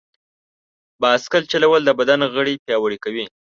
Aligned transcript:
بایسکل 1.01 1.43
چلول 1.51 1.81
د 1.85 1.91
بدن 1.99 2.19
غړي 2.33 2.53
پیاوړي 2.65 2.97
کوي. 3.03 3.25